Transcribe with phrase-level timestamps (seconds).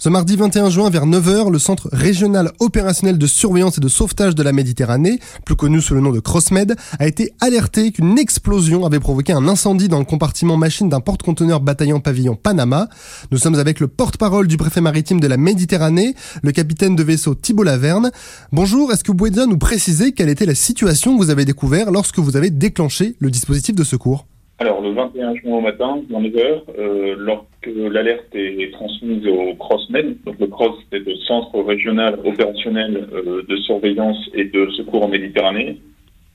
[0.00, 4.36] Ce mardi 21 juin vers 9h, le Centre régional opérationnel de surveillance et de sauvetage
[4.36, 8.86] de la Méditerranée, plus connu sous le nom de CrossMed, a été alerté qu'une explosion
[8.86, 12.88] avait provoqué un incendie dans le compartiment machine d'un porte-conteneur bataillon pavillon Panama.
[13.32, 17.34] Nous sommes avec le porte-parole du préfet maritime de la Méditerranée, le capitaine de vaisseau
[17.34, 18.12] Thibault Laverne.
[18.52, 21.44] Bonjour, est-ce que vous pouvez déjà nous préciser quelle était la situation que vous avez
[21.44, 24.26] découvert lorsque vous avez déclenché le dispositif de secours?
[24.60, 30.16] Alors, le 21 juin au matin, dans 9h, euh, lorsque l'alerte est transmise au CROSSMED,
[30.24, 35.08] donc le CROSS, c'est le Centre régional opérationnel euh, de surveillance et de secours en
[35.08, 35.78] Méditerranée,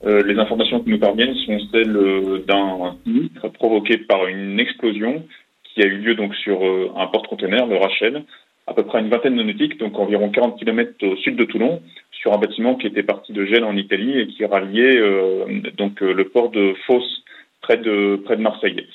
[0.06, 5.22] euh, les informations qui nous parviennent sont celles euh, d'un sinistre provoqué par une explosion
[5.62, 8.22] qui a eu lieu donc sur euh, un porte-conteneur, le Rachel,
[8.66, 11.80] à peu près une vingtaine de nautiques, donc environ 40 km au sud de Toulon,
[12.10, 14.98] sur un bâtiment qui était parti de Gênes en Italie et qui ralliait
[15.76, 17.02] donc le port de Fos
[17.64, 18.86] près de, près de Marseille.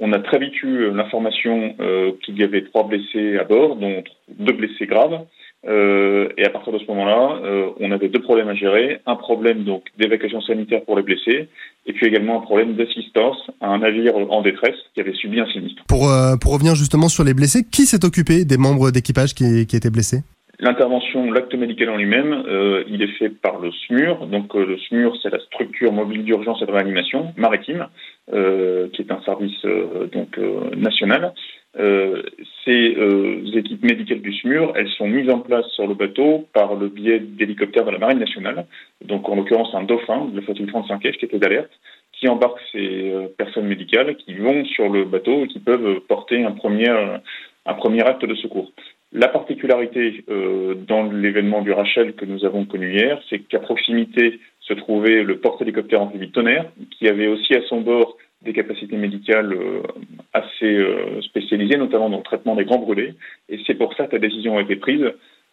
[0.00, 4.04] On a très vite eu l'information euh, qu'il y avait trois blessés à bord, dont
[4.38, 5.20] deux blessés graves.
[5.66, 9.00] Euh, et à partir de ce moment-là, euh, on avait deux problèmes à gérer.
[9.06, 11.48] Un problème donc d'évacuation sanitaire pour les blessés,
[11.86, 15.46] et puis également un problème d'assistance à un navire en détresse qui avait subi un
[15.46, 15.82] sinistre.
[15.88, 19.66] Pour, euh, pour revenir justement sur les blessés, qui s'est occupé des membres d'équipage qui,
[19.66, 20.22] qui étaient blessés?
[20.60, 24.26] L'intervention, l'acte médical en lui-même, euh, il est fait par le SMUR.
[24.26, 27.86] Donc euh, le SMUR, c'est la structure mobile d'urgence et de réanimation maritime,
[28.32, 31.32] euh, qui est un service euh, donc euh, national.
[32.64, 32.96] ces
[33.54, 37.20] équipes médicales du SMUR, elles sont mises en place sur le bateau par le biais
[37.20, 38.66] d'hélicoptères de la Marine nationale.
[39.04, 41.70] Donc en l'occurrence un dauphin la flottille 35F qui était d'alerte,
[42.14, 46.50] qui embarque ces personnes médicales qui vont sur le bateau et qui peuvent porter un
[46.50, 46.88] premier,
[47.64, 48.72] un premier acte de secours.
[49.12, 54.38] La particularité euh, dans l'événement du Rachel que nous avons connu hier, c'est qu'à proximité
[54.60, 59.54] se trouvait le porte-hélicoptère amphibie Tonnerre, qui avait aussi à son bord des capacités médicales
[59.54, 59.82] euh,
[60.34, 63.14] assez euh, spécialisées, notamment dans le traitement des grands brûlés.
[63.48, 65.04] Et c'est pour ça que la décision a été prise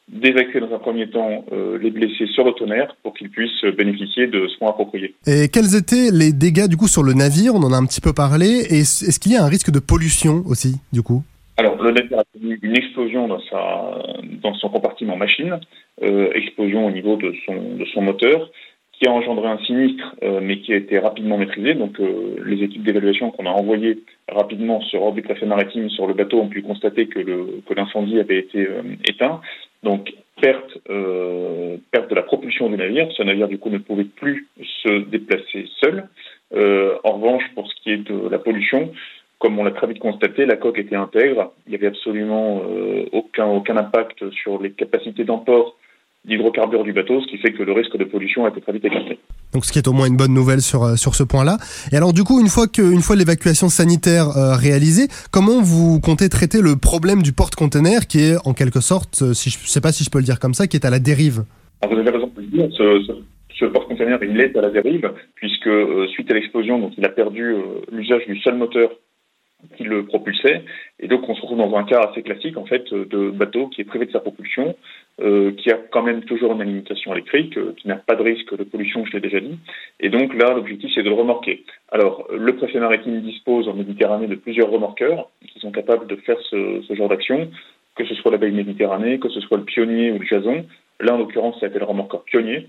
[0.09, 1.45] d'évacuer dans un premier temps
[1.81, 5.15] les blessés sur le tonnerre pour qu'ils puissent bénéficier de soins appropriés.
[5.25, 7.55] Et quels étaient les dégâts du coup sur le navire?
[7.55, 8.45] On en a un petit peu parlé.
[8.45, 11.23] Est-ce qu'il y a un risque de pollution aussi du coup?
[11.57, 14.01] Alors, le navire a connu une explosion dans, sa,
[14.41, 15.59] dans son compartiment machine,
[16.03, 18.51] euh, explosion au niveau de son, de son moteur,
[18.91, 21.73] qui a engendré un sinistre, euh, mais qui a été rapidement maîtrisé.
[21.73, 23.99] Donc, euh, les équipes d'évaluation qu'on a envoyées
[24.29, 28.19] rapidement sur du préfet maritime sur le bateau ont pu constater que, le, que l'incendie
[28.19, 29.41] avait été euh, éteint.
[29.83, 33.07] Donc, perte, euh, perte de la propulsion du navire.
[33.15, 34.47] Ce navire, du coup, ne pouvait plus
[34.83, 36.07] se déplacer seul.
[36.53, 38.91] Euh, en revanche, pour ce qui est de la pollution,
[39.39, 41.51] comme on l'a très vite constaté, la coque était intègre.
[41.67, 45.75] Il n'y avait absolument euh, aucun, aucun impact sur les capacités d'emport
[46.25, 48.85] d'hydrocarbures du bateau, ce qui fait que le risque de pollution a été très vite
[48.85, 49.19] écarté.
[49.53, 51.57] Donc ce qui est au moins une bonne nouvelle sur, euh, sur ce point-là.
[51.91, 55.99] Et alors du coup, une fois, que, une fois l'évacuation sanitaire euh, réalisée, comment vous
[55.99, 59.81] comptez traiter le problème du porte-container qui est en quelque sorte, si je ne sais
[59.81, 61.43] pas si je peux le dire comme ça, qui est à la dérive?
[61.81, 63.13] Alors, Vous avez raison de le dire, ce, ce,
[63.59, 67.09] ce porte-container il est à la dérive, puisque euh, suite à l'explosion, donc il a
[67.09, 68.89] perdu euh, l'usage du seul moteur
[69.75, 70.63] qui le propulsait.
[70.99, 73.81] Et donc, on se retrouve dans un cas assez classique, en fait, de bateau qui
[73.81, 74.75] est privé de sa propulsion,
[75.21, 78.55] euh, qui a quand même toujours une alimentation électrique, euh, qui n'a pas de risque
[78.55, 79.57] de pollution, je l'ai déjà dit.
[79.99, 81.63] Et donc, là, l'objectif, c'est de le remorquer.
[81.91, 86.39] Alors, le préfet maritime dispose en Méditerranée de plusieurs remorqueurs qui sont capables de faire
[86.49, 87.49] ce, ce genre d'action,
[87.95, 90.65] que ce soit la baie Méditerranée, que ce soit le pionnier ou le jason.
[90.99, 92.67] Là, en l'occurrence, ça a été le remorqueur pionnier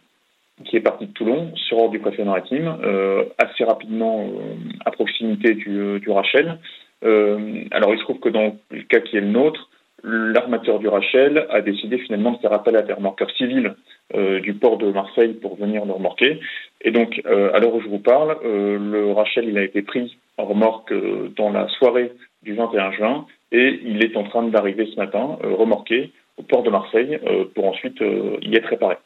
[0.64, 4.90] qui est parti de Toulon sur ordre du préfet maritime, euh, assez rapidement euh, à
[4.90, 6.58] proximité du, du Rachel.
[7.04, 9.68] Euh, alors il se trouve que dans le cas qui est le nôtre,
[10.02, 13.74] l'armateur du Rachel a décidé finalement de faire appel à des remorqueurs civils
[14.14, 16.40] euh, du port de Marseille pour venir le remorquer.
[16.82, 19.82] Et donc, euh, à l'heure où je vous parle, euh, le Rachel il a été
[19.82, 22.12] pris en remorque euh, dans la soirée
[22.42, 26.62] du 21 juin et il est en train d'arriver ce matin, euh, remorqué au port
[26.62, 28.00] de Marseille euh, pour ensuite
[28.42, 28.96] y être réparé.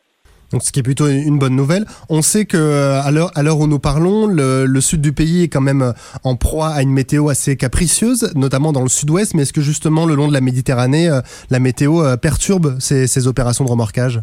[0.53, 1.85] Donc, ce qui est plutôt une bonne nouvelle.
[2.09, 5.61] On sait que euh, à l'heure où nous parlons, le, sud du pays est quand
[5.61, 5.93] même euh,
[6.25, 9.35] en proie à une météo assez capricieuse, notamment dans le sud-ouest.
[9.35, 13.65] Mais est-ce que justement le long de la Méditerranée, euh, la météo perturbe ces, opérations
[13.65, 14.21] de remorquage?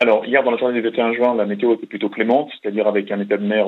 [0.00, 3.10] Alors hier dans la journée du 21 juin, la météo était plutôt clémente, c'est-à-dire avec
[3.12, 3.66] un état de mer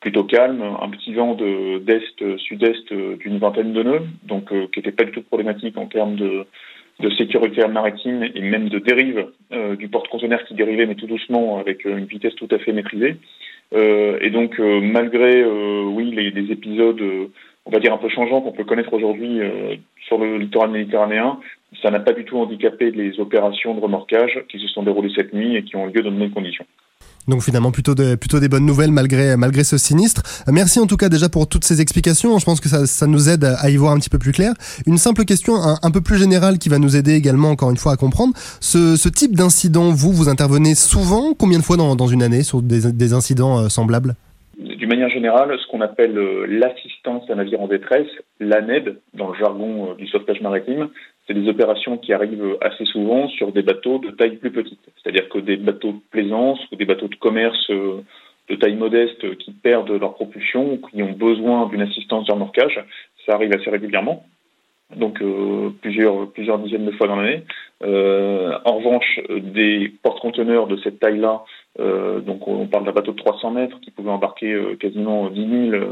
[0.00, 4.92] plutôt calme, un petit vent de d'est sud-est d'une vingtaine de nœuds, donc qui n'était
[4.92, 6.46] pas du tout problématique en termes de
[7.00, 11.58] de sécurité maritime et même de dérive euh, du porte-conteneur qui dérivait, mais tout doucement,
[11.58, 13.16] avec euh, une vitesse tout à fait maîtrisée.
[13.74, 17.02] Euh, et donc, euh, malgré, euh, oui, les, les épisodes,
[17.64, 19.40] on va dire, un peu changeants qu'on peut connaître aujourd'hui
[20.06, 21.38] sur le littoral méditerranéen,
[21.80, 25.32] ça n'a pas du tout handicapé les opérations de remorquage qui se sont déroulées cette
[25.32, 26.66] nuit et qui ont lieu dans de bonnes conditions.
[27.28, 30.22] Donc finalement plutôt, plutôt des bonnes nouvelles malgré, malgré ce sinistre.
[30.50, 32.38] Merci en tout cas déjà pour toutes ces explications.
[32.38, 34.54] Je pense que ça, ça nous aide à y voir un petit peu plus clair.
[34.86, 37.92] Une simple question un, peu plus générale qui va nous aider également encore une fois
[37.92, 38.32] à comprendre.
[38.60, 42.62] Ce, type d'incident, vous, vous intervenez souvent Combien de fois dans, dans une année sur
[42.62, 44.14] des, des incidents euh, semblables?
[44.58, 48.08] D'une manière générale, ce qu'on appelle euh, l'assistance à navire en détresse,
[48.38, 50.88] l'ANED, dans le jargon euh, du sauvetage maritime,
[51.26, 54.80] c'est des opérations qui arrivent assez souvent sur des bateaux de taille plus petite.
[54.96, 58.02] C'est-à-dire que des bateaux de plaisance ou des bateaux de commerce euh,
[58.48, 62.84] de taille modeste qui perdent leur propulsion ou qui ont besoin d'une assistance de remorquage,
[63.24, 64.24] ça arrive assez régulièrement
[64.96, 67.44] donc euh, plusieurs, plusieurs dizaines de fois dans l'année.
[67.82, 71.42] Euh, en revanche, des porte-conteneurs de cette taille-là,
[71.80, 75.70] euh, donc on parle d'un bateau de 300 mètres qui pouvait embarquer euh, quasiment 10
[75.70, 75.84] 000,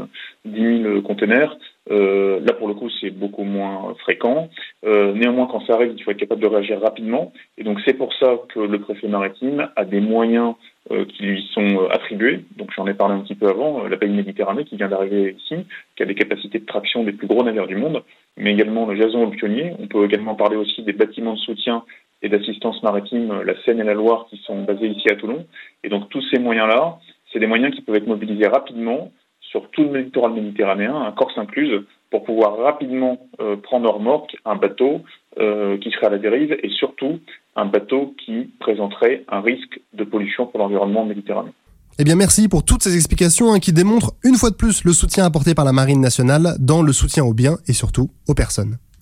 [0.45, 1.57] 10 000 conteneurs.
[1.89, 4.49] Euh, là, pour le coup, c'est beaucoup moins fréquent.
[4.83, 7.33] néanmoins, quand ça arrive, il faut être capable de réagir rapidement.
[7.57, 10.53] Et donc, c'est pour ça que le préfet maritime a des moyens
[10.89, 12.43] qui lui sont attribués.
[12.57, 13.87] Donc, j'en ai parlé un petit peu avant.
[13.87, 17.27] La Pays Méditerranée qui vient d'arriver ici, qui a des capacités de traction des plus
[17.27, 18.03] gros navires du monde,
[18.37, 19.73] mais également le Jason le Pionnier.
[19.79, 21.83] On peut également parler aussi des bâtiments de soutien
[22.21, 25.45] et d'assistance maritime, la Seine et la Loire, qui sont basés ici à Toulon.
[25.83, 26.99] Et donc tous ces moyens-là,
[27.31, 31.83] c'est des moyens qui peuvent être mobilisés rapidement sur tout le littoral méditerranéen, Corse incluse,
[32.09, 35.01] pour pouvoir rapidement euh, prendre en remorque un bateau
[35.39, 37.19] euh, qui serait à la dérive et surtout
[37.55, 41.53] un bateau qui présenterait un risque de pollution pour l'environnement méditerranéen.
[41.99, 44.93] Eh bien merci pour toutes ces explications hein, qui démontrent une fois de plus le
[44.93, 48.77] soutien apporté par la Marine nationale dans le soutien aux biens et surtout aux personnes.